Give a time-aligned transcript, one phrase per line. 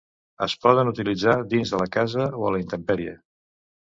[0.45, 3.15] Es poden utilitzar dins de la casa o a la intempèrie.